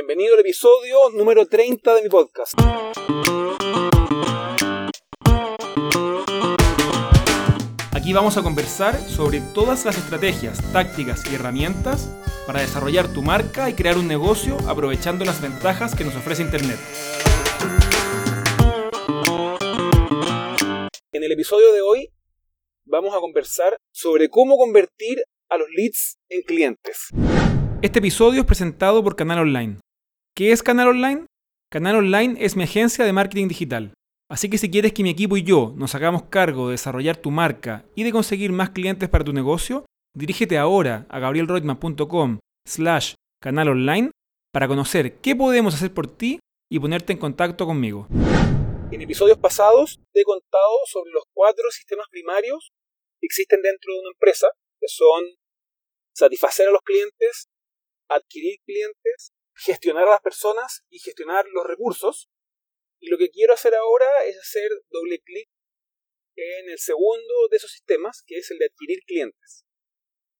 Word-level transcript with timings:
Bienvenido 0.00 0.34
al 0.34 0.40
episodio 0.42 1.10
número 1.12 1.48
30 1.48 1.96
de 1.96 2.02
mi 2.02 2.08
podcast. 2.08 2.54
Aquí 7.92 8.12
vamos 8.12 8.36
a 8.36 8.44
conversar 8.44 8.96
sobre 9.08 9.40
todas 9.40 9.84
las 9.84 9.98
estrategias, 9.98 10.60
tácticas 10.72 11.28
y 11.28 11.34
herramientas 11.34 12.14
para 12.46 12.60
desarrollar 12.60 13.12
tu 13.12 13.22
marca 13.22 13.68
y 13.70 13.74
crear 13.74 13.98
un 13.98 14.06
negocio 14.06 14.56
aprovechando 14.68 15.24
las 15.24 15.42
ventajas 15.42 15.96
que 15.96 16.04
nos 16.04 16.14
ofrece 16.14 16.42
Internet. 16.42 16.78
En 21.10 21.24
el 21.24 21.32
episodio 21.32 21.72
de 21.72 21.80
hoy 21.80 22.12
vamos 22.84 23.16
a 23.16 23.18
conversar 23.18 23.76
sobre 23.90 24.28
cómo 24.28 24.56
convertir 24.56 25.24
a 25.48 25.58
los 25.58 25.66
leads 25.70 26.18
en 26.28 26.42
clientes. 26.42 27.08
Este 27.82 27.98
episodio 27.98 28.42
es 28.42 28.46
presentado 28.46 29.02
por 29.02 29.16
Canal 29.16 29.40
Online. 29.40 29.78
¿Qué 30.38 30.52
es 30.52 30.62
Canal 30.62 30.86
Online? 30.86 31.26
Canal 31.68 31.96
Online 31.96 32.36
es 32.38 32.54
mi 32.54 32.62
agencia 32.62 33.04
de 33.04 33.12
marketing 33.12 33.48
digital. 33.48 33.92
Así 34.30 34.48
que 34.48 34.56
si 34.56 34.70
quieres 34.70 34.92
que 34.92 35.02
mi 35.02 35.10
equipo 35.10 35.36
y 35.36 35.42
yo 35.42 35.74
nos 35.76 35.96
hagamos 35.96 36.26
cargo 36.26 36.68
de 36.68 36.74
desarrollar 36.74 37.16
tu 37.16 37.32
marca 37.32 37.84
y 37.96 38.04
de 38.04 38.12
conseguir 38.12 38.52
más 38.52 38.70
clientes 38.70 39.08
para 39.08 39.24
tu 39.24 39.32
negocio, 39.32 39.84
dirígete 40.14 40.56
ahora 40.56 41.06
a 41.08 41.18
gabrielroitman.com 41.18 42.38
slash 42.64 43.14
canal 43.42 43.70
online 43.70 44.12
para 44.52 44.68
conocer 44.68 45.18
qué 45.20 45.34
podemos 45.34 45.74
hacer 45.74 45.92
por 45.92 46.06
ti 46.06 46.38
y 46.70 46.78
ponerte 46.78 47.12
en 47.12 47.18
contacto 47.18 47.66
conmigo. 47.66 48.06
En 48.92 49.02
episodios 49.02 49.38
pasados 49.38 49.98
te 50.12 50.20
he 50.20 50.22
contado 50.22 50.78
sobre 50.86 51.10
los 51.14 51.24
cuatro 51.34 51.68
sistemas 51.72 52.06
primarios 52.12 52.70
que 53.20 53.26
existen 53.26 53.60
dentro 53.60 53.92
de 53.92 54.00
una 54.02 54.10
empresa, 54.14 54.46
que 54.78 54.86
son 54.86 55.24
satisfacer 56.14 56.68
a 56.68 56.70
los 56.70 56.82
clientes, 56.82 57.48
adquirir 58.08 58.60
clientes, 58.64 59.32
gestionar 59.58 60.06
a 60.06 60.12
las 60.12 60.20
personas 60.20 60.84
y 60.88 61.00
gestionar 61.00 61.44
los 61.52 61.66
recursos. 61.66 62.30
Y 63.00 63.08
lo 63.08 63.18
que 63.18 63.30
quiero 63.30 63.54
hacer 63.54 63.74
ahora 63.74 64.06
es 64.26 64.38
hacer 64.38 64.70
doble 64.90 65.20
clic 65.20 65.50
en 66.36 66.70
el 66.70 66.78
segundo 66.78 67.48
de 67.50 67.56
esos 67.56 67.72
sistemas, 67.72 68.22
que 68.26 68.36
es 68.38 68.50
el 68.50 68.58
de 68.58 68.66
adquirir 68.66 69.00
clientes. 69.04 69.66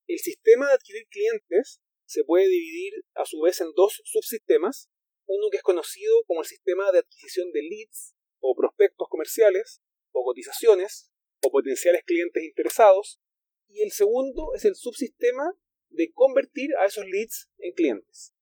El 0.07 0.19
sistema 0.19 0.69
de 0.69 0.75
adquirir 0.75 1.07
clientes 1.09 1.81
se 2.07 2.25
puede 2.25 2.47
dividir 2.49 3.05
a 3.15 3.25
su 3.25 3.41
vez 3.41 3.61
en 3.61 3.73
dos 3.75 4.01
subsistemas, 4.05 4.89
uno 5.27 5.51
que 5.51 5.59
es 5.59 5.63
conocido 5.63 6.25
como 6.27 6.41
el 6.41 6.47
sistema 6.47 6.91
de 6.93 7.01
adquisición 7.01 7.53
de 7.53 7.63
leads 7.63 8.15
o 8.41 8.55
prospectos 8.57 9.09
comerciales 9.11 9.83
o 10.13 10.25
cotizaciones 10.25 11.11
o 11.43 11.51
potenciales 11.51 12.03
clientes 12.05 12.43
interesados, 12.43 13.21
y 13.69 13.83
el 13.83 13.91
segundo 13.91 14.55
es 14.55 14.65
el 14.65 14.75
subsistema 14.75 15.53
de 15.91 16.13
convertir 16.13 16.71
a 16.77 16.87
esos 16.87 17.05
leads 17.05 17.51
en 17.59 17.75
clientes. 17.75 18.35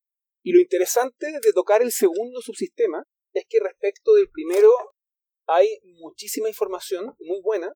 Y 0.46 0.52
lo 0.52 0.60
interesante 0.60 1.26
de 1.42 1.52
tocar 1.52 1.82
el 1.82 1.90
segundo 1.90 2.40
subsistema 2.40 3.02
es 3.32 3.46
que 3.48 3.58
respecto 3.58 4.14
del 4.14 4.30
primero 4.30 4.70
hay 5.44 5.80
muchísima 5.82 6.46
información 6.48 7.16
muy 7.18 7.40
buena 7.42 7.74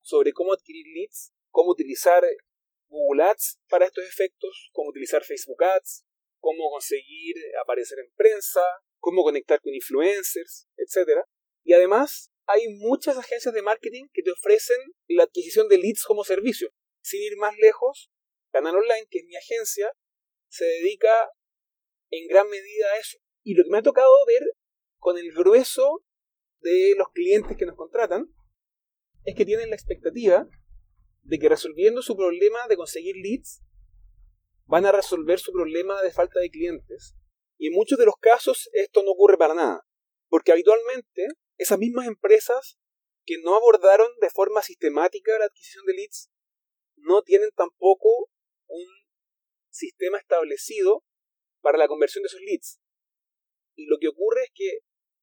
sobre 0.00 0.32
cómo 0.32 0.52
adquirir 0.52 0.84
leads, 0.92 1.32
cómo 1.52 1.70
utilizar 1.70 2.24
Google 2.88 3.22
Ads 3.22 3.60
para 3.68 3.86
estos 3.86 4.04
efectos, 4.04 4.70
cómo 4.72 4.90
utilizar 4.90 5.22
Facebook 5.22 5.62
Ads, 5.62 6.04
cómo 6.40 6.70
conseguir 6.72 7.36
aparecer 7.62 8.00
en 8.00 8.12
prensa, 8.16 8.62
cómo 8.98 9.22
conectar 9.22 9.60
con 9.60 9.72
influencers, 9.72 10.66
etc. 10.78 11.20
Y 11.62 11.72
además 11.72 12.32
hay 12.46 12.66
muchas 12.80 13.16
agencias 13.16 13.54
de 13.54 13.62
marketing 13.62 14.08
que 14.12 14.24
te 14.24 14.32
ofrecen 14.32 14.78
la 15.06 15.22
adquisición 15.22 15.68
de 15.68 15.78
leads 15.78 16.02
como 16.02 16.24
servicio. 16.24 16.68
Sin 17.00 17.22
ir 17.22 17.36
más 17.36 17.56
lejos, 17.58 18.10
Canal 18.50 18.74
Online, 18.74 19.06
que 19.08 19.20
es 19.20 19.24
mi 19.24 19.36
agencia, 19.36 19.92
se 20.48 20.64
dedica 20.64 21.30
en 22.12 22.28
gran 22.28 22.48
medida 22.48 22.96
eso. 23.00 23.18
Y 23.42 23.54
lo 23.54 23.64
que 23.64 23.70
me 23.70 23.78
ha 23.78 23.82
tocado 23.82 24.12
ver 24.26 24.42
con 24.98 25.18
el 25.18 25.32
grueso 25.32 26.04
de 26.60 26.94
los 26.96 27.08
clientes 27.12 27.56
que 27.56 27.66
nos 27.66 27.74
contratan 27.74 28.32
es 29.24 29.34
que 29.34 29.44
tienen 29.44 29.70
la 29.70 29.76
expectativa 29.76 30.46
de 31.22 31.38
que 31.38 31.48
resolviendo 31.48 32.02
su 32.02 32.16
problema 32.16 32.68
de 32.68 32.76
conseguir 32.76 33.16
leads, 33.16 33.62
van 34.66 34.86
a 34.86 34.92
resolver 34.92 35.38
su 35.38 35.52
problema 35.52 36.00
de 36.02 36.12
falta 36.12 36.38
de 36.40 36.50
clientes. 36.50 37.16
Y 37.58 37.68
en 37.68 37.74
muchos 37.74 37.98
de 37.98 38.06
los 38.06 38.16
casos 38.16 38.68
esto 38.72 39.02
no 39.02 39.12
ocurre 39.12 39.38
para 39.38 39.54
nada, 39.54 39.86
porque 40.28 40.52
habitualmente 40.52 41.28
esas 41.56 41.78
mismas 41.78 42.06
empresas 42.06 42.78
que 43.24 43.38
no 43.42 43.56
abordaron 43.56 44.08
de 44.20 44.30
forma 44.30 44.62
sistemática 44.62 45.38
la 45.38 45.46
adquisición 45.46 45.86
de 45.86 45.94
leads 45.94 46.30
no 46.96 47.22
tienen 47.22 47.50
tampoco 47.54 48.30
un 48.66 48.86
sistema 49.70 50.18
establecido 50.18 51.04
para 51.62 51.78
la 51.78 51.88
conversión 51.88 52.22
de 52.22 52.26
esos 52.26 52.40
leads. 52.40 52.80
Y 53.74 53.86
lo 53.86 53.96
que 53.98 54.08
ocurre 54.08 54.42
es 54.42 54.50
que 54.54 54.78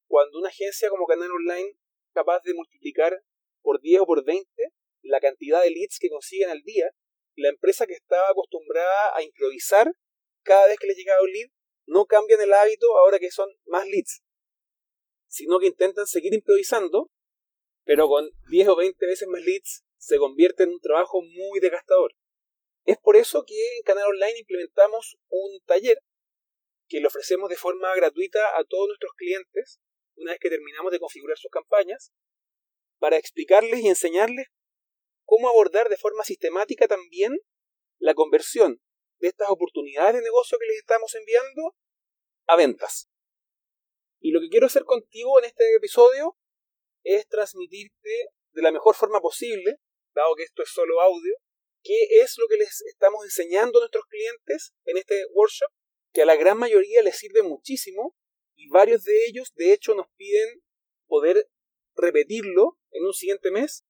cuando 0.08 0.40
una 0.40 0.50
agencia 0.50 0.90
como 0.90 1.06
Canal 1.06 1.32
Online 1.32 1.78
capaz 2.14 2.42
de 2.44 2.54
multiplicar 2.56 3.22
por 3.62 3.80
10 3.80 4.02
o 4.02 4.06
por 4.06 4.26
20 4.26 4.50
la 5.02 5.20
cantidad 5.20 5.62
de 5.62 5.70
leads 5.70 5.98
que 6.00 6.10
consiguen 6.10 6.50
al 6.50 6.62
día, 6.64 6.92
la 7.36 7.50
empresa 7.50 7.86
que 7.86 7.94
estaba 7.94 8.30
acostumbrada 8.30 9.16
a 9.16 9.24
improvisar 9.24 9.94
cada 10.44 10.68
vez 10.68 10.78
que 10.78 10.88
le 10.88 10.96
llegaba 10.96 11.22
un 11.22 11.32
lead, 11.32 11.50
no 11.86 12.06
cambian 12.06 12.42
el 12.42 12.54
hábito 12.54 12.98
ahora 12.98 13.20
que 13.20 13.32
son 13.32 13.50
más 13.66 13.88
leads, 13.88 14.24
sino 15.28 15.60
que 15.60 15.68
intentan 15.68 16.08
seguir 16.08 16.34
improvisando, 16.34 17.10
pero 17.84 18.08
con 18.08 18.30
10 18.50 18.68
o 18.70 18.76
20 18.76 19.06
veces 19.06 19.28
más 19.28 19.42
leads 19.42 19.86
se 19.98 20.18
convierte 20.18 20.64
en 20.64 20.70
un 20.70 20.80
trabajo 20.80 21.22
muy 21.22 21.60
desgastador. 21.60 22.14
Es 22.86 22.98
por 22.98 23.16
eso 23.16 23.44
que 23.46 23.78
en 23.78 23.84
Canal 23.84 24.06
Online 24.08 24.40
implementamos 24.40 25.18
un 25.30 25.60
taller 25.66 26.00
que 26.90 27.00
le 27.00 27.08
ofrecemos 27.08 27.50
de 27.50 27.56
forma 27.56 27.96
gratuita 27.96 28.58
a 28.58 28.64
todos 28.66 28.88
nuestros 28.88 29.14
clientes 29.14 29.80
una 30.20 30.32
vez 30.32 30.40
que 30.40 30.50
terminamos 30.50 30.92
de 30.92 31.00
configurar 31.00 31.38
sus 31.38 31.52
campañas, 31.52 32.12
para 32.98 33.18
explicarles 33.18 33.80
y 33.80 33.88
enseñarles 33.88 34.48
cómo 35.24 35.48
abordar 35.48 35.90
de 35.90 35.98
forma 35.98 36.24
sistemática 36.24 36.88
también 36.88 37.38
la 37.98 38.14
conversión 38.14 38.82
de 39.20 39.30
estas 39.30 39.50
oportunidades 39.50 40.16
de 40.16 40.22
negocio 40.22 40.58
que 40.60 40.66
les 40.66 40.78
estamos 40.78 41.16
enviando 41.16 41.76
a 42.48 42.56
ventas. 42.56 43.10
Y 44.20 44.32
lo 44.32 44.42
que 44.42 44.50
quiero 44.50 44.66
hacer 44.68 44.84
contigo 44.84 45.40
en 45.40 45.46
este 45.46 45.76
episodio 45.76 46.38
es 47.04 47.28
transmitirte 47.28 48.30
de 48.52 48.62
la 48.62 48.72
mejor 48.72 48.96
forma 48.96 49.22
posible, 49.22 49.78
dado 50.14 50.36
que 50.36 50.44
esto 50.44 50.64
es 50.64 50.70
solo 50.70 51.00
audio, 51.00 51.36
qué 51.82 52.22
es 52.22 52.36
lo 52.38 52.48
que 52.48 52.58
les 52.58 52.82
estamos 52.82 53.24
enseñando 53.24 53.80
a 53.80 53.84
nuestros 53.84 54.06
clientes 54.06 54.74
en 54.84 54.98
este 54.98 55.26
workshop, 55.32 55.72
que 56.14 56.22
a 56.22 56.26
la 56.26 56.36
gran 56.36 56.58
mayoría 56.58 57.02
les 57.02 57.18
sirve 57.18 57.44
muchísimo 57.44 58.16
y 58.56 58.68
varios 58.70 59.04
de 59.04 59.26
ellos 59.26 59.54
de 59.56 59.74
hecho 59.74 59.96
nos 59.96 60.08
piden 60.16 60.62
poder 61.08 61.50
repetirlo 61.96 62.78
en 62.92 63.06
un 63.06 63.14
siguiente 63.14 63.52
mes 63.52 63.86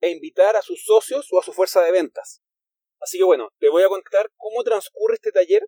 e 0.00 0.10
invitar 0.10 0.56
a 0.56 0.62
sus 0.62 0.84
socios 0.84 1.28
o 1.32 1.38
a 1.38 1.42
su 1.42 1.52
fuerza 1.52 1.82
de 1.82 1.92
ventas. 1.92 2.42
Así 3.00 3.18
que 3.18 3.24
bueno, 3.24 3.50
te 3.58 3.68
voy 3.68 3.82
a 3.82 3.88
contar 3.88 4.30
cómo 4.36 4.62
transcurre 4.62 5.14
este 5.14 5.32
taller 5.32 5.66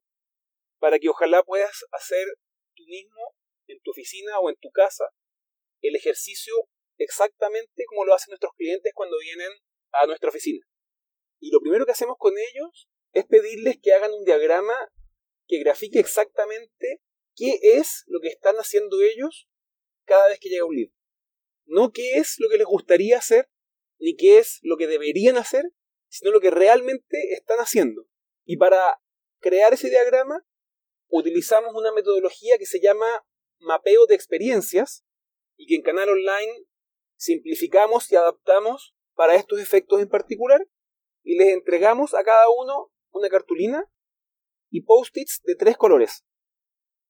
para 0.79 0.99
que 0.99 1.09
ojalá 1.09 1.43
puedas 1.43 1.85
hacer 1.93 2.27
tú 2.75 2.85
mismo 2.87 3.35
en 3.67 3.81
tu 3.81 3.91
oficina 3.91 4.39
o 4.41 4.51
en 4.51 4.57
tu 4.57 4.71
casa 4.71 5.05
el 5.81 5.97
ejercicio 5.97 6.55
exactamente 6.99 7.85
como 7.87 8.05
lo 8.05 8.15
hacen 8.15 8.31
nuestros 8.31 8.53
clientes 8.57 8.93
cuando 8.95 9.17
vienen 9.19 9.51
a 9.93 10.07
nuestra 10.07 10.29
oficina. 10.31 10.65
Y 11.41 11.51
lo 11.51 11.61
primero 11.61 11.85
que 11.85 11.93
hacemos 11.93 12.17
con 12.19 12.35
ellos 12.39 12.89
es 13.13 13.27
pedirles 13.27 13.79
que 13.83 13.93
hagan 13.93 14.13
un 14.13 14.25
diagrama 14.25 14.75
que 15.47 15.59
grafique 15.59 15.99
exactamente 15.99 17.03
qué 17.35 17.59
es 17.63 18.05
lo 18.07 18.21
que 18.21 18.29
están 18.29 18.57
haciendo 18.57 19.01
ellos 19.03 19.49
cada 20.05 20.29
vez 20.29 20.39
que 20.39 20.49
llega 20.49 20.65
un 20.65 20.77
lead. 20.77 20.91
No 21.67 21.93
qué 21.93 22.19
es 22.19 22.37
lo 22.39 22.49
que 22.49 22.59
les 22.59 22.67
gustaría 22.67 23.19
hacer, 23.19 23.49
ni 23.99 24.17
qué 24.17 24.39
es 24.39 24.59
lo 24.63 24.77
que 24.77 24.87
deberían 24.87 25.37
hacer, 25.37 25.65
sino 26.09 26.31
lo 26.31 26.41
que 26.41 26.51
realmente 26.51 27.33
están 27.33 27.59
haciendo. 27.59 28.07
Y 28.45 28.57
para 28.57 29.01
crear 29.41 29.73
ese 29.73 29.89
diagrama 29.89 30.47
utilizamos 31.09 31.75
una 31.75 31.93
metodología 31.93 32.59
que 32.59 32.67
se 32.67 32.81
llama 32.81 33.07
mapeo 33.59 34.07
de 34.07 34.15
experiencias 34.15 35.05
y 35.57 35.67
que 35.67 35.77
en 35.77 35.83
Canal 35.83 36.09
Online 36.09 36.67
simplificamos 37.17 38.11
y 38.11 38.17
adaptamos 38.17 38.95
para 39.15 39.37
estos 39.37 39.61
efectos 39.61 40.01
en 40.01 40.09
particular 40.09 40.67
y 41.23 41.39
les 41.39 41.49
entregamos 41.49 42.15
a 42.15 42.25
cada 42.25 42.47
uno 42.51 42.93
una 43.11 43.29
cartulina 43.29 43.91
y 44.71 44.83
post-its 44.83 45.41
de 45.45 45.55
tres 45.57 45.77
colores, 45.77 46.25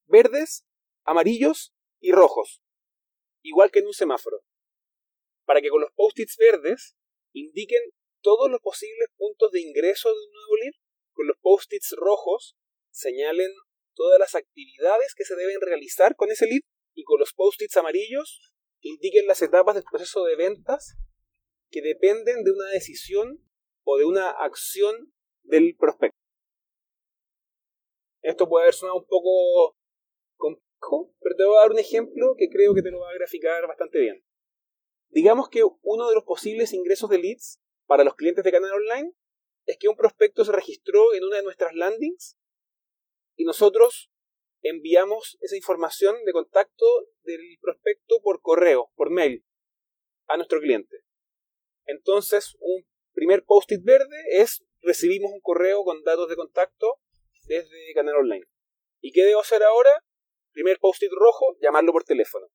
verdes, 0.05 0.65
amarillos 1.03 1.73
y 1.99 2.11
rojos, 2.11 2.61
igual 3.41 3.71
que 3.71 3.79
en 3.79 3.87
un 3.87 3.93
semáforo 3.93 4.43
para 5.45 5.61
que 5.61 5.69
con 5.69 5.81
los 5.81 5.91
post-its 5.93 6.37
verdes 6.37 6.95
indiquen 7.33 7.81
todos 8.21 8.49
los 8.49 8.59
posibles 8.61 9.09
puntos 9.15 9.51
de 9.51 9.61
ingreso 9.61 10.09
de 10.09 10.15
un 10.15 10.31
nuevo 10.31 10.55
lead, 10.57 10.73
con 11.13 11.27
los 11.27 11.37
post-its 11.39 11.95
rojos 11.97 12.57
señalen 12.89 13.51
todas 13.93 14.19
las 14.19 14.35
actividades 14.35 15.13
que 15.15 15.25
se 15.25 15.35
deben 15.35 15.61
realizar 15.61 16.15
con 16.15 16.31
ese 16.31 16.47
lead 16.47 16.61
y 16.93 17.03
con 17.03 17.19
los 17.19 17.33
post-its 17.33 17.77
amarillos 17.77 18.51
indiquen 18.81 19.27
las 19.27 19.41
etapas 19.41 19.75
del 19.75 19.83
proceso 19.83 20.25
de 20.25 20.35
ventas 20.35 20.97
que 21.69 21.81
dependen 21.81 22.43
de 22.43 22.51
una 22.51 22.69
decisión 22.69 23.41
o 23.83 23.97
de 23.97 24.05
una 24.05 24.29
acción 24.31 25.13
del 25.43 25.75
prospecto. 25.77 26.14
Esto 28.25 28.49
puede 28.49 28.63
haber 28.63 28.73
sonado 28.73 28.97
un 28.97 29.05
poco 29.05 29.77
pero 31.19 31.35
te 31.35 31.43
voy 31.43 31.57
a 31.57 31.61
dar 31.61 31.71
un 31.71 31.79
ejemplo 31.79 32.35
que 32.37 32.49
creo 32.49 32.73
que 32.73 32.81
te 32.81 32.91
lo 32.91 32.99
va 32.99 33.09
a 33.09 33.15
graficar 33.15 33.65
bastante 33.67 33.99
bien. 33.99 34.23
Digamos 35.09 35.49
que 35.49 35.63
uno 35.63 36.09
de 36.09 36.15
los 36.15 36.23
posibles 36.23 36.73
ingresos 36.73 37.09
de 37.09 37.17
leads 37.17 37.59
para 37.85 38.03
los 38.03 38.15
clientes 38.15 38.43
de 38.43 38.51
canal 38.51 38.71
online 38.71 39.13
es 39.65 39.77
que 39.77 39.87
un 39.87 39.95
prospecto 39.95 40.45
se 40.45 40.51
registró 40.51 41.13
en 41.13 41.23
una 41.23 41.37
de 41.37 41.43
nuestras 41.43 41.73
landings 41.73 42.37
y 43.35 43.45
nosotros 43.45 44.11
enviamos 44.61 45.37
esa 45.41 45.55
información 45.55 46.15
de 46.25 46.33
contacto 46.33 46.85
del 47.23 47.57
prospecto 47.61 48.21
por 48.21 48.41
correo, 48.41 48.91
por 48.95 49.09
mail, 49.09 49.45
a 50.27 50.37
nuestro 50.37 50.59
cliente. 50.59 51.03
Entonces, 51.85 52.55
un 52.59 52.85
primer 53.13 53.43
post-it 53.43 53.83
verde 53.83 54.17
es 54.31 54.65
recibimos 54.81 55.31
un 55.31 55.41
correo 55.41 55.83
con 55.83 56.03
datos 56.03 56.29
de 56.29 56.35
contacto 56.35 56.99
desde 57.47 57.93
Canal 57.93 58.15
Online. 58.17 58.45
¿Y 59.01 59.11
qué 59.11 59.23
debo 59.23 59.41
hacer 59.41 59.63
ahora? 59.63 59.89
Primer 60.51 60.79
post-it 60.79 61.11
rojo, 61.11 61.57
llamarlo 61.61 61.91
por 61.91 62.03
teléfono. 62.03 62.47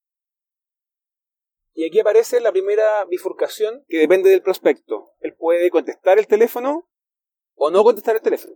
Y 1.72 1.87
aquí 1.87 2.00
aparece 2.00 2.40
la 2.40 2.52
primera 2.52 3.04
bifurcación 3.04 3.84
que 3.88 3.98
depende 3.98 4.31
del 4.31 4.42
prospecto. 4.42 5.14
Él 5.20 5.34
puede 5.37 5.70
contestar 5.70 6.19
el 6.19 6.26
teléfono 6.26 6.90
o 7.54 7.70
no 7.70 7.84
contestar 7.84 8.16
el 8.16 8.22
teléfono. 8.22 8.54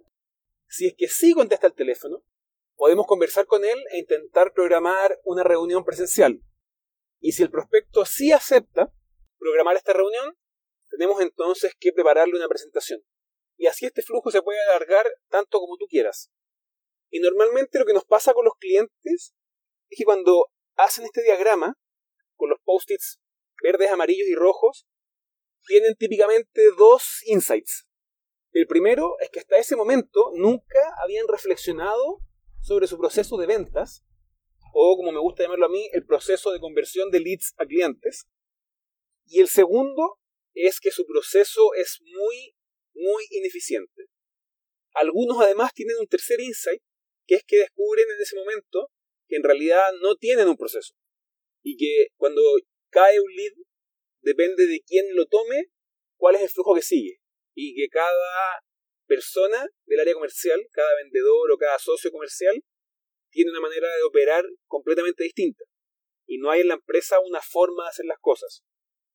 Si 0.66 0.86
es 0.86 0.94
que 0.96 1.08
sí 1.08 1.32
contesta 1.34 1.66
el 1.66 1.74
teléfono, 1.74 2.24
podemos 2.74 3.06
conversar 3.06 3.46
con 3.46 3.64
él 3.64 3.78
e 3.92 3.98
intentar 3.98 4.52
programar 4.52 5.20
una 5.24 5.44
reunión 5.44 5.84
presencial. 5.84 6.40
Y 7.20 7.32
si 7.32 7.42
el 7.42 7.50
prospecto 7.50 8.04
sí 8.04 8.32
acepta 8.32 8.92
programar 9.38 9.76
esta 9.76 9.92
reunión, 9.92 10.36
tenemos 10.90 11.20
entonces 11.20 11.74
que 11.78 11.92
prepararle 11.92 12.36
una 12.36 12.48
presentación. 12.48 13.00
Y 13.56 13.66
así 13.66 13.86
este 13.86 14.02
flujo 14.02 14.30
se 14.30 14.42
puede 14.42 14.58
alargar 14.70 15.06
tanto 15.28 15.60
como 15.60 15.76
tú 15.76 15.86
quieras. 15.86 16.30
Y 17.10 17.20
normalmente 17.20 17.78
lo 17.78 17.84
que 17.84 17.92
nos 17.92 18.04
pasa 18.04 18.34
con 18.34 18.44
los 18.44 18.54
clientes 18.58 19.34
es 19.88 19.98
que 19.98 20.04
cuando 20.04 20.50
hacen 20.76 21.04
este 21.04 21.22
diagrama, 21.22 21.78
con 22.36 22.50
los 22.50 22.58
post-its 22.64 23.20
verdes, 23.62 23.90
amarillos 23.90 24.26
y 24.26 24.34
rojos, 24.34 24.86
tienen 25.66 25.94
típicamente 25.94 26.62
dos 26.76 27.22
insights. 27.26 27.86
El 28.52 28.66
primero 28.66 29.16
es 29.20 29.30
que 29.30 29.40
hasta 29.40 29.56
ese 29.56 29.76
momento 29.76 30.30
nunca 30.34 30.78
habían 31.02 31.26
reflexionado 31.28 32.20
sobre 32.60 32.86
su 32.86 32.98
proceso 32.98 33.36
de 33.36 33.46
ventas, 33.46 34.04
o 34.72 34.96
como 34.96 35.12
me 35.12 35.20
gusta 35.20 35.42
llamarlo 35.42 35.66
a 35.66 35.70
mí, 35.70 35.88
el 35.92 36.04
proceso 36.04 36.52
de 36.52 36.60
conversión 36.60 37.10
de 37.10 37.20
leads 37.20 37.54
a 37.58 37.66
clientes. 37.66 38.26
Y 39.26 39.40
el 39.40 39.48
segundo 39.48 40.18
es 40.54 40.80
que 40.80 40.90
su 40.90 41.06
proceso 41.06 41.74
es 41.74 42.00
muy, 42.02 42.53
muy 43.04 43.26
ineficiente. 43.30 44.06
Algunos 44.94 45.40
además 45.40 45.72
tienen 45.74 45.96
un 45.98 46.06
tercer 46.06 46.40
insight, 46.40 46.80
que 47.26 47.36
es 47.36 47.44
que 47.44 47.58
descubren 47.58 48.06
en 48.08 48.22
ese 48.22 48.36
momento 48.36 48.90
que 49.26 49.36
en 49.36 49.42
realidad 49.42 49.92
no 50.00 50.16
tienen 50.16 50.48
un 50.48 50.56
proceso. 50.56 50.94
Y 51.62 51.76
que 51.76 52.08
cuando 52.16 52.42
cae 52.90 53.20
un 53.20 53.32
lead, 53.34 53.52
depende 54.20 54.66
de 54.66 54.80
quién 54.86 55.14
lo 55.14 55.26
tome, 55.26 55.70
cuál 56.16 56.36
es 56.36 56.42
el 56.42 56.48
flujo 56.48 56.74
que 56.74 56.82
sigue. 56.82 57.18
Y 57.54 57.74
que 57.74 57.88
cada 57.88 58.60
persona 59.06 59.66
del 59.86 60.00
área 60.00 60.14
comercial, 60.14 60.66
cada 60.72 60.94
vendedor 61.02 61.50
o 61.50 61.58
cada 61.58 61.78
socio 61.78 62.10
comercial, 62.10 62.62
tiene 63.30 63.50
una 63.50 63.60
manera 63.60 63.88
de 63.88 64.02
operar 64.04 64.44
completamente 64.66 65.24
distinta. 65.24 65.64
Y 66.26 66.38
no 66.38 66.50
hay 66.50 66.60
en 66.60 66.68
la 66.68 66.74
empresa 66.74 67.18
una 67.20 67.40
forma 67.42 67.84
de 67.84 67.90
hacer 67.90 68.06
las 68.06 68.18
cosas. 68.20 68.62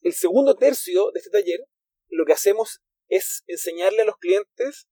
El 0.01 0.13
segundo 0.13 0.55
tercio 0.55 1.11
de 1.13 1.19
este 1.19 1.31
taller, 1.31 1.61
lo 2.09 2.25
que 2.25 2.33
hacemos 2.33 2.81
es 3.09 3.43
enseñarle 3.47 4.03
a 4.03 4.05
los 4.05 4.17
clientes 4.17 4.87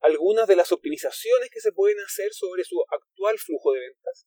algunas 0.00 0.46
de 0.46 0.56
las 0.56 0.72
optimizaciones 0.72 1.50
que 1.50 1.60
se 1.60 1.72
pueden 1.72 1.98
hacer 2.00 2.32
sobre 2.32 2.64
su 2.64 2.82
actual 2.90 3.38
flujo 3.38 3.72
de 3.72 3.80
ventas, 3.80 4.26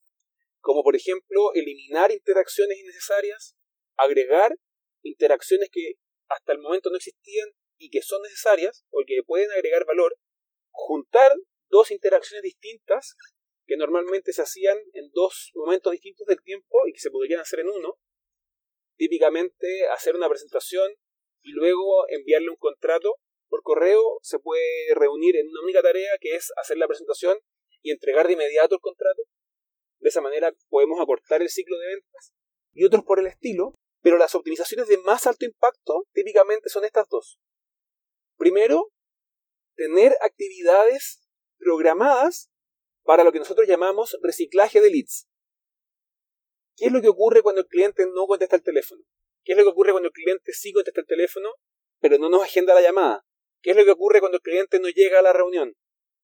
como 0.59 0.83
por 0.83 0.95
ejemplo 0.95 1.53
eliminar 1.53 2.12
interacciones 2.12 2.77
innecesarias, 2.80 3.56
agregar 3.95 4.56
interacciones 5.03 5.69
que 5.71 5.94
hasta 6.27 6.53
el 6.53 6.59
momento 6.59 6.89
no 6.89 6.97
existían 6.97 7.50
y 7.77 7.89
que 7.89 8.01
son 8.01 8.21
necesarias 8.21 8.86
o 8.89 9.03
que 9.07 9.24
pueden 9.25 9.51
agregar 9.51 9.86
valor, 9.86 10.15
juntar 10.69 11.33
dos 11.69 11.91
interacciones 11.91 12.44
distintas 12.44 13.15
que 13.65 13.77
normalmente 13.77 14.33
se 14.33 14.41
hacían 14.41 14.77
en 14.94 15.12
dos 15.12 15.51
momentos 15.53 15.91
distintos 15.91 16.27
del 16.27 16.41
tiempo 16.41 16.88
y 16.88 16.94
que 16.94 17.00
se 17.00 17.12
podrían 17.12 17.39
hacer 17.39 17.59
en 17.59 17.69
uno, 17.69 18.00
típicamente 18.97 19.88
hacer 19.88 20.15
una 20.15 20.27
presentación 20.27 20.91
y 21.41 21.51
luego 21.51 22.09
enviarle 22.09 22.50
un 22.50 22.57
contrato 22.57 23.15
por 23.50 23.62
correo, 23.63 24.01
se 24.22 24.40
puede 24.40 24.94
reunir 24.96 25.36
en 25.36 25.48
una 25.48 25.62
única 25.63 25.81
tarea 25.81 26.12
que 26.19 26.36
es 26.36 26.51
hacer 26.57 26.78
la 26.78 26.88
presentación 26.88 27.38
y 27.81 27.92
entregar 27.92 28.28
de 28.28 28.34
inmediato 28.34 28.75
el 28.75 28.81
contrato. 28.81 29.24
De 30.00 30.10
esa 30.10 30.22
manera 30.22 30.54
podemos 30.69 31.00
acortar 31.01 31.42
el 31.42 31.50
ciclo 31.50 31.78
de 31.78 31.88
ventas 31.88 32.34
y 32.74 32.86
otros 32.86 33.04
por 33.04 33.19
el 33.19 33.28
estilo, 33.28 33.74
pero 34.01 34.18
las 34.18 34.36
optimizaciones 34.36 34.88
de 34.88 34.98
más 34.98 35.28
alto 35.28 35.46
impacto 35.46 36.06
típicamente 36.13 36.69
son 36.69 36.86
estas 36.86 37.07
dos. 37.10 37.40
Primero, 38.38 38.92
tener 39.75 40.16
actividades 40.22 41.28
programadas 41.57 42.50
para 43.04 43.24
lo 43.24 43.31
que 43.31 43.40
nosotros 43.40 43.68
llamamos 43.68 44.18
reciclaje 44.22 44.81
de 44.81 44.90
leads. 44.90 45.28
¿Qué 46.78 46.86
es 46.86 46.92
lo 46.92 47.01
que 47.01 47.10
ocurre 47.10 47.42
cuando 47.42 47.62
el 47.62 47.68
cliente 47.68 48.06
no 48.06 48.25
contesta 48.28 48.56
el 48.56 48.63
teléfono? 48.63 49.04
¿Qué 49.44 49.54
es 49.54 49.57
lo 49.57 49.63
que 49.63 49.69
ocurre 49.69 49.92
cuando 49.92 50.07
el 50.07 50.13
cliente 50.13 50.54
sí 50.54 50.72
contesta 50.72 51.01
el 51.01 51.07
teléfono, 51.07 51.50
pero 52.00 52.18
no 52.18 52.30
nos 52.30 52.44
agenda 52.44 52.74
la 52.74 52.81
llamada? 52.81 53.25
¿Qué 53.62 53.72
es 53.72 53.76
lo 53.76 53.84
que 53.84 53.92
ocurre 53.92 54.20
cuando 54.20 54.38
el 54.38 54.42
cliente 54.42 54.80
no 54.80 54.88
llega 54.90 55.20
a 55.20 55.22
la 55.22 55.34
reunión? 55.34 55.76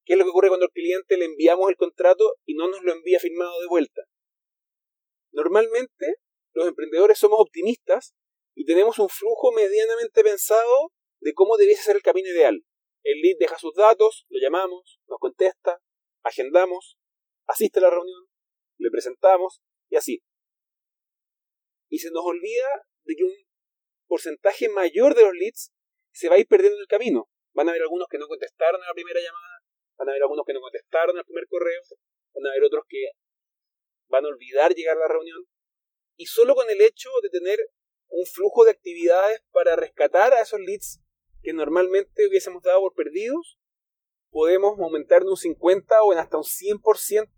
¿Qué 0.06 0.14
es 0.14 0.20
lo 0.20 0.26
que 0.26 0.30
ocurre 0.30 0.48
cuando 0.48 0.68
el 0.68 0.72
cliente 0.72 1.18
le 1.18 1.26
enviamos 1.26 1.70
el 1.70 1.76
contrato 1.76 2.36
y 2.46 2.54
no 2.54 2.70
nos 2.70 2.84
lo 2.84 2.94
envía 2.94 3.20
firmado 3.20 3.60
de 3.60 3.68
vuelta? 3.68 4.02
Normalmente, 5.32 6.18
los 6.54 6.68
emprendedores 6.68 7.18
somos 7.18 7.40
optimistas 7.42 8.16
y 8.56 8.66
tenemos 8.66 9.00
un 9.00 9.10
flujo 9.10 9.52
medianamente 9.52 10.24
pensado 10.24 10.94
de 11.20 11.34
cómo 11.34 11.58
debiese 11.58 11.84
ser 11.84 11.98
el 11.98 12.02
camino 12.02 12.30
ideal. 12.30 12.64
El 13.04 13.22
lead 13.22 13.38
deja 13.40 13.60
sus 13.60 13.76
datos, 13.76 14.26
lo 14.30 14.40
llamamos, 14.40 15.00
nos 15.08 15.20
contesta, 15.20 15.82
agendamos, 16.24 16.98
asiste 17.46 17.80
a 17.80 17.84
la 17.84 17.90
reunión, 17.90 18.28
le 18.78 18.90
presentamos 18.90 19.62
y 19.90 19.98
así. 19.98 20.24
Y 21.90 22.00
se 22.00 22.12
nos 22.12 22.24
olvida 22.24 22.88
de 23.04 23.16
que 23.16 23.24
un 23.26 23.34
porcentaje 24.08 24.70
mayor 24.70 25.16
de 25.16 25.24
los 25.24 25.34
leads 25.34 25.75
se 26.16 26.30
va 26.30 26.36
a 26.36 26.40
ir 26.40 26.48
perdiendo 26.48 26.78
en 26.78 26.82
el 26.82 26.88
camino. 26.88 27.30
Van 27.54 27.68
a 27.68 27.72
haber 27.72 27.84
algunos 27.84 28.08
que 28.10 28.18
no 28.18 28.28
contestaron 28.28 28.82
a 28.82 28.88
la 28.88 28.94
primera 28.94 29.20
llamada, 29.20 29.60
van 29.98 30.10
a 30.10 30.12
haber 30.12 30.24
algunos 30.24 30.46
que 30.46 30.54
no 30.54 30.62
contestaron 30.62 31.18
al 31.18 31.26
primer 31.26 31.46
correo, 31.48 31.82
van 32.34 32.46
a 32.48 32.50
haber 32.52 32.64
otros 32.64 32.84
que 32.88 33.12
van 34.08 34.26
a 34.26 34.30
olvidar 34.30 34.74
llegar 34.74 34.98
a 34.98 35.02
la 35.02 35.08
reunión. 35.08 35.44
Y 36.18 36.26
solo 36.28 36.56
con 36.56 36.70
el 36.70 36.82
hecho 36.82 37.10
de 37.22 37.30
tener 37.30 37.60
un 38.08 38.26
flujo 38.26 38.64
de 38.64 38.72
actividades 38.72 39.42
para 39.52 39.76
rescatar 39.76 40.34
a 40.34 40.42
esos 40.42 40.60
leads 40.60 41.02
que 41.42 41.54
normalmente 41.54 42.28
hubiésemos 42.28 42.64
dado 42.64 42.80
por 42.80 42.94
perdidos, 42.94 43.60
podemos 44.32 44.80
aumentar 44.80 45.22
en 45.22 45.30
un 45.30 45.38
50 45.38 46.04
o 46.04 46.14
en 46.14 46.20
hasta 46.20 46.38
un 46.38 46.44
100% 46.44 47.30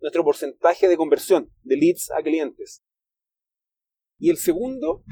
nuestro 0.00 0.24
porcentaje 0.24 0.88
de 0.88 0.96
conversión 0.96 1.50
de 1.62 1.76
leads 1.76 2.10
a 2.12 2.22
clientes. 2.22 2.82
Y 4.18 4.30
el 4.30 4.38
segundo, 4.38 5.02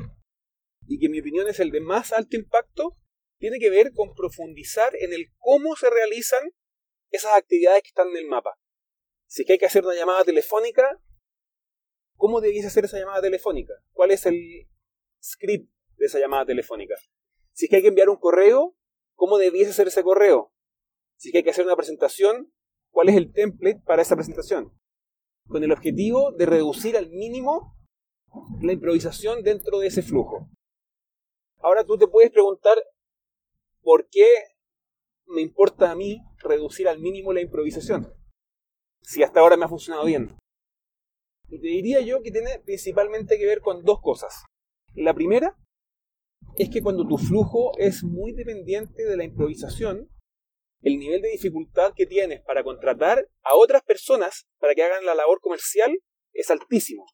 y 0.86 0.98
que 0.98 1.06
en 1.06 1.12
mi 1.12 1.20
opinión 1.20 1.48
es 1.48 1.60
el 1.60 1.70
de 1.70 1.80
más 1.80 2.12
alto 2.12 2.36
impacto, 2.36 2.96
tiene 3.38 3.58
que 3.58 3.70
ver 3.70 3.92
con 3.92 4.14
profundizar 4.14 4.94
en 4.96 5.12
el 5.12 5.32
cómo 5.38 5.76
se 5.76 5.90
realizan 5.90 6.42
esas 7.10 7.36
actividades 7.36 7.82
que 7.82 7.88
están 7.88 8.08
en 8.08 8.16
el 8.16 8.26
mapa. 8.26 8.58
Si 9.26 9.42
es 9.42 9.46
que 9.46 9.54
hay 9.54 9.58
que 9.58 9.66
hacer 9.66 9.84
una 9.84 9.94
llamada 9.94 10.24
telefónica, 10.24 11.00
¿cómo 12.16 12.40
debiese 12.40 12.68
hacer 12.68 12.84
esa 12.84 12.98
llamada 12.98 13.22
telefónica? 13.22 13.74
¿Cuál 13.92 14.10
es 14.10 14.26
el 14.26 14.68
script 15.22 15.70
de 15.96 16.06
esa 16.06 16.18
llamada 16.18 16.46
telefónica? 16.46 16.94
Si 17.52 17.66
es 17.66 17.70
que 17.70 17.76
hay 17.76 17.82
que 17.82 17.88
enviar 17.88 18.08
un 18.08 18.16
correo, 18.16 18.76
¿cómo 19.14 19.38
debiese 19.38 19.72
ser 19.72 19.88
ese 19.88 20.02
correo? 20.02 20.52
Si 21.16 21.28
es 21.28 21.32
que 21.32 21.38
hay 21.38 21.44
que 21.44 21.50
hacer 21.50 21.64
una 21.64 21.76
presentación, 21.76 22.52
¿cuál 22.90 23.08
es 23.08 23.16
el 23.16 23.32
template 23.32 23.80
para 23.84 24.02
esa 24.02 24.16
presentación? 24.16 24.76
Con 25.46 25.62
el 25.62 25.72
objetivo 25.72 26.32
de 26.32 26.46
reducir 26.46 26.96
al 26.96 27.10
mínimo 27.10 27.76
la 28.60 28.72
improvisación 28.72 29.42
dentro 29.42 29.78
de 29.78 29.88
ese 29.88 30.02
flujo. 30.02 30.48
Ahora 31.64 31.82
tú 31.82 31.96
te 31.96 32.06
puedes 32.06 32.30
preguntar 32.30 32.76
por 33.80 34.06
qué 34.10 34.28
me 35.24 35.40
importa 35.40 35.90
a 35.90 35.94
mí 35.94 36.20
reducir 36.36 36.86
al 36.86 36.98
mínimo 36.98 37.32
la 37.32 37.40
improvisación, 37.40 38.12
si 39.00 39.22
hasta 39.22 39.40
ahora 39.40 39.56
me 39.56 39.64
ha 39.64 39.68
funcionado 39.68 40.04
bien. 40.04 40.36
Y 41.48 41.58
te 41.58 41.68
diría 41.68 42.02
yo 42.02 42.20
que 42.20 42.30
tiene 42.30 42.60
principalmente 42.66 43.38
que 43.38 43.46
ver 43.46 43.62
con 43.62 43.82
dos 43.82 44.02
cosas. 44.02 44.44
La 44.92 45.14
primera 45.14 45.56
es 46.56 46.68
que 46.68 46.82
cuando 46.82 47.08
tu 47.08 47.16
flujo 47.16 47.72
es 47.78 48.04
muy 48.04 48.34
dependiente 48.34 49.02
de 49.02 49.16
la 49.16 49.24
improvisación, 49.24 50.10
el 50.82 50.98
nivel 50.98 51.22
de 51.22 51.30
dificultad 51.30 51.94
que 51.96 52.04
tienes 52.04 52.42
para 52.42 52.62
contratar 52.62 53.26
a 53.42 53.54
otras 53.54 53.82
personas 53.84 54.46
para 54.58 54.74
que 54.74 54.82
hagan 54.82 55.06
la 55.06 55.14
labor 55.14 55.40
comercial 55.40 55.98
es 56.34 56.50
altísimo. 56.50 57.06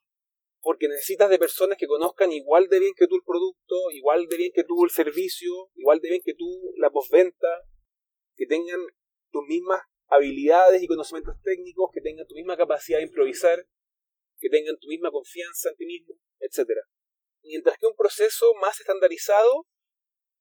Porque 0.62 0.88
necesitas 0.88 1.30
de 1.30 1.38
personas 1.38 1.78
que 1.78 1.86
conozcan 1.86 2.32
igual 2.32 2.68
de 2.68 2.80
bien 2.80 2.92
que 2.94 3.06
tú 3.06 3.16
el 3.16 3.22
producto, 3.24 3.90
igual 3.92 4.26
de 4.26 4.36
bien 4.36 4.52
que 4.54 4.64
tú 4.64 4.84
el 4.84 4.90
servicio, 4.90 5.70
igual 5.74 6.00
de 6.00 6.10
bien 6.10 6.22
que 6.24 6.34
tú 6.34 6.72
la 6.76 6.90
postventa, 6.90 7.48
que 8.36 8.46
tengan 8.46 8.80
tus 9.30 9.42
mismas 9.46 9.82
habilidades 10.08 10.82
y 10.82 10.86
conocimientos 10.86 11.36
técnicos, 11.42 11.90
que 11.92 12.00
tengan 12.00 12.26
tu 12.26 12.34
misma 12.34 12.56
capacidad 12.56 12.98
de 12.98 13.04
improvisar. 13.04 13.66
que 14.42 14.48
tengan 14.48 14.78
tu 14.78 14.88
misma 14.88 15.10
confianza 15.10 15.68
en 15.68 15.76
ti 15.76 15.84
mismo, 15.84 16.14
etc. 16.38 16.70
Mientras 17.42 17.76
que 17.76 17.86
un 17.86 17.94
proceso 17.94 18.54
más 18.54 18.80
estandarizado 18.80 19.66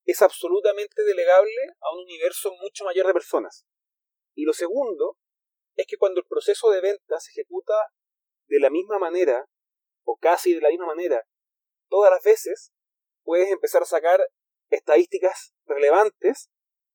es 0.06 0.22
absolutamente 0.22 1.04
delegable 1.04 1.52
a 1.82 1.94
un 1.94 2.04
universo 2.04 2.52
mucho 2.62 2.86
mayor 2.86 3.08
de 3.08 3.14
personas. 3.14 3.66
Y 4.36 4.46
lo 4.46 4.54
segundo 4.54 5.18
es 5.76 5.86
que 5.86 5.98
cuando 5.98 6.22
el 6.22 6.28
proceso 6.28 6.72
de 6.72 6.82
venta 6.82 7.20
se 7.20 7.32
ejecuta 7.32 7.74
de 8.48 8.60
la 8.60 8.70
misma 8.70 9.00
manera, 9.00 9.46
o 10.10 10.18
casi 10.20 10.56
de 10.56 10.62
la 10.62 10.70
misma 10.70 10.88
manera, 10.88 11.24
todas 11.88 12.10
las 12.12 12.24
veces, 12.24 12.72
puedes 13.24 13.51
empezar 13.51 13.84
a 13.84 13.86
sacar 13.86 14.20
estadísticas 14.72 15.54
relevantes 15.68 16.50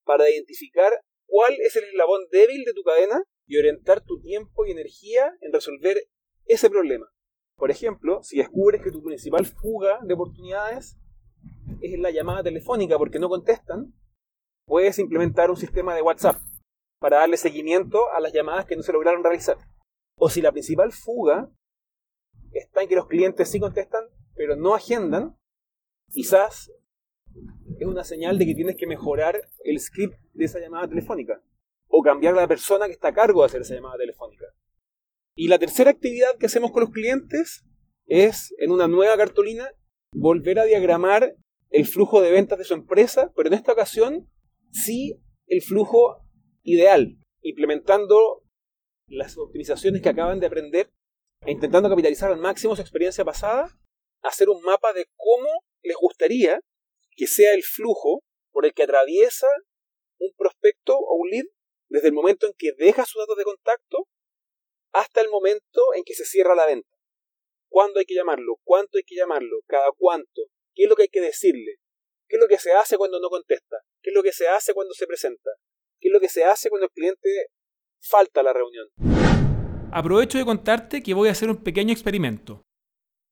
para 0.04 0.28
identificar 0.28 0.92
cuál 1.26 1.54
es 1.61 1.76
el 1.76 1.85
eslabón 1.85 2.23
débil 2.33 2.64
de 2.64 2.73
tu 2.73 2.83
cadena 2.83 3.23
y 3.47 3.56
orientar 3.56 4.00
tu 4.04 4.21
tiempo 4.21 4.66
y 4.66 4.73
energía 4.73 5.33
en 5.42 5.52
resolver 5.52 5.97
ese 6.47 6.68
problema. 6.68 7.06
Por 7.56 7.71
ejemplo, 7.71 8.21
si 8.25 8.38
descubres 8.38 8.83
que 8.83 8.90
tu 8.90 9.00
principal 9.00 9.47
fuga 9.47 10.00
de 10.02 10.14
oportunidades 10.14 10.97
es 11.80 11.99
la 12.00 12.11
llamada 12.11 12.42
telefónica 12.42 12.99
porque 12.99 13.21
no 13.21 13.28
contestan, 13.28 13.94
puedes 14.66 14.99
implementar 14.99 15.50
un 15.50 15.56
sistema 15.56 15.94
de 15.94 16.02
WhatsApp 16.02 16.40
para 17.00 17.18
darle 17.18 17.37
seguimiento 17.37 18.11
a 18.11 18.18
las 18.18 18.33
llamadas 18.33 18.66
que 18.66 18.75
no 18.75 18.83
se 18.83 18.92
lograron 18.92 19.23
realizar. 19.23 19.59
O 20.18 20.28
si 20.28 20.42
la 20.42 20.50
principal 20.50 20.90
fuga 20.90 21.49
está 22.58 22.82
en 22.82 22.88
que 22.88 22.96
los 22.96 23.06
clientes 23.06 23.49
sí 23.49 23.61
contestan, 23.61 24.04
pero 24.34 24.56
no 24.56 24.75
agendan, 24.75 25.37
quizás 26.11 26.70
es 27.78 27.87
una 27.87 28.04
señal 28.04 28.38
de 28.38 28.46
que 28.46 28.54
tienes 28.54 28.76
que 28.76 28.87
mejorar 28.87 29.49
el 29.64 29.80
script 29.80 30.18
de 30.32 30.44
esa 30.44 30.61
llamada 30.61 30.88
telefónica 30.88 31.42
o 31.88 32.02
cambiar 32.02 32.34
la 32.34 32.49
persona 32.49 32.87
que 32.87 32.92
está 32.92 33.08
a 33.08 33.14
cargo 33.14 33.40
de 33.42 33.46
hacer 33.46 33.61
esa 33.62 33.75
llamada 33.75 33.99
telefónica. 33.99 34.46
Y 35.37 35.49
la 35.49 35.58
tercera 35.58 35.90
actividad 35.90 36.37
que 36.38 36.46
hacemos 36.46 36.70
con 36.70 36.82
los 36.82 36.90
clientes 36.90 37.64
es, 38.06 38.54
en 38.58 38.70
una 38.70 38.88
nueva 38.88 39.16
cartulina, 39.16 39.70
volver 40.12 40.61
a 40.61 40.64
diagramar 40.64 41.37
el 41.70 41.87
flujo 41.87 42.20
de 42.20 42.30
ventas 42.30 42.58
de 42.58 42.64
su 42.64 42.75
empresa, 42.75 43.32
pero 43.34 43.49
en 43.49 43.54
esta 43.54 43.73
ocasión 43.73 44.28
sí 44.70 45.20
el 45.46 45.61
flujo 45.62 46.25
ideal, 46.62 47.18
implementando 47.42 48.44
las 49.08 49.37
optimizaciones 49.37 50.02
que 50.02 50.08
acaban 50.08 50.40
de 50.40 50.46
aprender 50.46 50.90
intentando 51.46 51.88
capitalizar 51.88 52.30
al 52.30 52.38
máximo 52.38 52.74
su 52.74 52.82
experiencia 52.82 53.24
pasada, 53.24 53.78
hacer 54.22 54.48
un 54.48 54.62
mapa 54.62 54.92
de 54.92 55.06
cómo 55.16 55.48
les 55.82 55.96
gustaría 55.96 56.60
que 57.16 57.26
sea 57.26 57.54
el 57.54 57.62
flujo 57.62 58.22
por 58.50 58.64
el 58.64 58.72
que 58.72 58.84
atraviesa 58.84 59.46
un 60.18 60.32
prospecto 60.36 60.96
o 60.96 61.16
un 61.16 61.28
lead 61.28 61.44
desde 61.88 62.08
el 62.08 62.14
momento 62.14 62.46
en 62.46 62.54
que 62.56 62.72
deja 62.72 63.04
sus 63.04 63.20
datos 63.22 63.36
de 63.36 63.44
contacto 63.44 64.08
hasta 64.92 65.20
el 65.20 65.28
momento 65.28 65.94
en 65.94 66.04
que 66.04 66.14
se 66.14 66.24
cierra 66.24 66.54
la 66.54 66.66
venta. 66.66 66.88
¿Cuándo 67.68 67.98
hay 67.98 68.06
que 68.06 68.14
llamarlo? 68.14 68.60
¿Cuánto 68.62 68.96
hay 68.96 69.04
que 69.04 69.16
llamarlo? 69.16 69.58
¿Cada 69.66 69.90
cuánto? 69.96 70.42
¿Qué 70.74 70.84
es 70.84 70.88
lo 70.88 70.96
que 70.96 71.02
hay 71.02 71.08
que 71.08 71.20
decirle? 71.20 71.76
¿Qué 72.28 72.36
es 72.36 72.40
lo 72.40 72.48
que 72.48 72.58
se 72.58 72.72
hace 72.72 72.96
cuando 72.96 73.20
no 73.20 73.28
contesta? 73.28 73.76
¿Qué 74.00 74.10
es 74.10 74.14
lo 74.14 74.22
que 74.22 74.32
se 74.32 74.48
hace 74.48 74.72
cuando 74.72 74.94
se 74.94 75.06
presenta? 75.06 75.50
¿Qué 76.00 76.08
es 76.08 76.12
lo 76.12 76.20
que 76.20 76.28
se 76.28 76.44
hace 76.44 76.70
cuando 76.70 76.86
el 76.86 76.92
cliente 76.92 77.48
falta 78.00 78.40
a 78.40 78.44
la 78.44 78.52
reunión? 78.52 78.88
Aprovecho 79.94 80.38
de 80.38 80.44
contarte 80.44 81.04
que 81.04 81.14
voy 81.14 81.28
a 81.28 81.30
hacer 81.30 81.48
un 81.48 81.58
pequeño 81.58 81.92
experimento. 81.92 82.64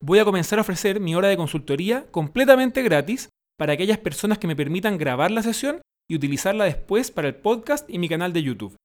Voy 0.00 0.20
a 0.20 0.24
comenzar 0.24 0.60
a 0.60 0.62
ofrecer 0.62 1.00
mi 1.00 1.16
hora 1.16 1.26
de 1.26 1.36
consultoría 1.36 2.06
completamente 2.12 2.84
gratis 2.84 3.30
para 3.58 3.72
aquellas 3.72 3.98
personas 3.98 4.38
que 4.38 4.46
me 4.46 4.54
permitan 4.54 4.96
grabar 4.96 5.32
la 5.32 5.42
sesión 5.42 5.80
y 6.08 6.14
utilizarla 6.14 6.66
después 6.66 7.10
para 7.10 7.26
el 7.26 7.34
podcast 7.34 7.90
y 7.90 7.98
mi 7.98 8.08
canal 8.08 8.32
de 8.32 8.44
YouTube. 8.44 8.76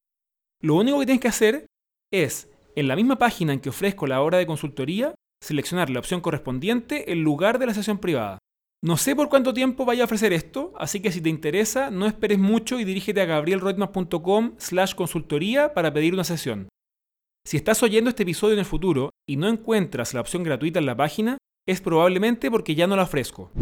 Lo 0.60 0.74
único 0.74 0.98
que 0.98 1.06
tienes 1.06 1.22
que 1.22 1.28
hacer 1.28 1.68
es, 2.12 2.50
en 2.76 2.88
la 2.88 2.96
misma 2.96 3.20
página 3.20 3.54
en 3.54 3.60
que 3.60 3.70
ofrezco 3.70 4.08
la 4.08 4.24
hora 4.24 4.40
de 4.40 4.48
consultoría, 4.48 5.14
seleccionar 5.40 5.92
la 5.92 6.00
opción 6.00 6.20
correspondiente 6.20 7.12
en 7.12 7.22
lugar 7.22 7.60
de 7.60 7.68
la 7.68 7.76
sesión 7.76 8.00
privada. 8.00 8.40
No 8.84 8.98
sé 8.98 9.16
por 9.16 9.30
cuánto 9.30 9.54
tiempo 9.54 9.86
vaya 9.86 10.02
a 10.02 10.06
ofrecer 10.06 10.34
esto, 10.34 10.74
así 10.80 11.00
que 11.00 11.12
si 11.12 11.22
te 11.22 11.30
interesa, 11.30 11.92
no 11.92 12.08
esperes 12.08 12.40
mucho 12.40 12.80
y 12.80 12.86
dirígete 12.86 13.22
a 13.22 13.26
gabrielroitman.com 13.26 14.56
slash 14.58 14.96
consultoría 14.96 15.76
para 15.76 15.94
pedir 15.94 16.16
una 16.16 16.24
sesión. 16.24 16.70
Si 17.48 17.56
estás 17.56 17.82
oyendo 17.82 18.10
este 18.10 18.24
episodio 18.24 18.56
en 18.56 18.60
el 18.60 18.66
futuro 18.66 19.12
y 19.26 19.38
no 19.38 19.48
encuentras 19.48 20.14
la 20.14 20.20
opción 20.20 20.44
gratuita 20.44 20.80
en 20.80 20.86
la 20.86 20.98
página, 20.98 21.38
es 21.66 21.80
probablemente 21.80 22.52
porque 22.52 22.76
ya 22.76 22.88
no 22.88 22.98
la 22.98 23.04
ofrezco. 23.04 23.54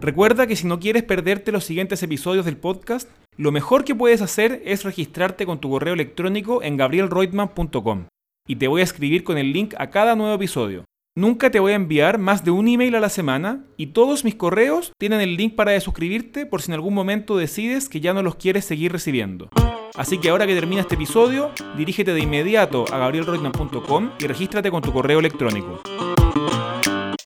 Recuerda 0.00 0.46
que 0.46 0.56
si 0.56 0.66
no 0.66 0.80
quieres 0.80 1.02
perderte 1.02 1.52
los 1.52 1.64
siguientes 1.64 2.02
episodios 2.02 2.46
del 2.46 2.56
podcast, 2.56 3.10
lo 3.36 3.52
mejor 3.52 3.84
que 3.84 3.94
puedes 3.94 4.22
hacer 4.22 4.62
es 4.64 4.82
registrarte 4.82 5.44
con 5.44 5.60
tu 5.60 5.68
correo 5.68 5.92
electrónico 5.92 6.62
en 6.62 6.78
gabrielreutmann.com 6.78 8.06
y 8.48 8.56
te 8.56 8.66
voy 8.66 8.80
a 8.80 8.84
escribir 8.84 9.24
con 9.24 9.36
el 9.36 9.52
link 9.52 9.74
a 9.76 9.90
cada 9.90 10.16
nuevo 10.16 10.32
episodio. 10.32 10.86
Nunca 11.18 11.50
te 11.50 11.60
voy 11.60 11.72
a 11.72 11.76
enviar 11.76 12.18
más 12.18 12.44
de 12.44 12.50
un 12.50 12.68
email 12.68 12.94
a 12.94 13.00
la 13.00 13.08
semana 13.08 13.64
y 13.78 13.86
todos 13.86 14.22
mis 14.22 14.34
correos 14.34 14.92
tienen 14.98 15.22
el 15.22 15.38
link 15.38 15.54
para 15.54 15.80
suscribirte 15.80 16.44
por 16.44 16.60
si 16.60 16.70
en 16.70 16.74
algún 16.74 16.92
momento 16.92 17.38
decides 17.38 17.88
que 17.88 18.02
ya 18.02 18.12
no 18.12 18.22
los 18.22 18.34
quieres 18.34 18.66
seguir 18.66 18.92
recibiendo. 18.92 19.48
Así 19.94 20.18
que 20.18 20.28
ahora 20.28 20.46
que 20.46 20.54
termina 20.54 20.82
este 20.82 20.96
episodio, 20.96 21.52
dirígete 21.74 22.12
de 22.12 22.20
inmediato 22.20 22.84
a 22.92 22.98
gabrielreutmann.com 22.98 24.10
y 24.18 24.26
regístrate 24.26 24.70
con 24.70 24.82
tu 24.82 24.92
correo 24.92 25.18
electrónico. 25.18 25.80